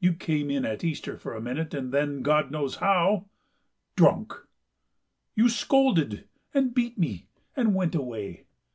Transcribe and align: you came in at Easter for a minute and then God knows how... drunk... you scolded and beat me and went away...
you 0.00 0.14
came 0.14 0.48
in 0.50 0.64
at 0.64 0.82
Easter 0.82 1.18
for 1.18 1.34
a 1.34 1.42
minute 1.42 1.74
and 1.74 1.92
then 1.92 2.22
God 2.22 2.50
knows 2.50 2.76
how... 2.76 3.26
drunk... 3.96 4.32
you 5.34 5.50
scolded 5.50 6.26
and 6.54 6.72
beat 6.74 6.96
me 6.96 7.26
and 7.54 7.74
went 7.74 7.94
away... 7.94 8.46